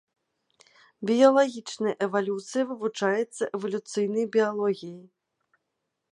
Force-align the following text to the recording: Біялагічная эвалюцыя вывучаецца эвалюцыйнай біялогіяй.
Біялагічная 1.09 1.91
эвалюцыя 2.05 2.63
вывучаецца 2.69 3.43
эвалюцыйнай 3.55 4.25
біялогіяй. 4.37 4.99